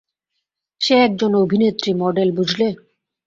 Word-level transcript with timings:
সে 0.81 0.95
একজন 0.99 1.31
অভিনেত্রী, 1.35 1.91
মডেল, 1.93 2.29
বুঝলে? 2.31 2.67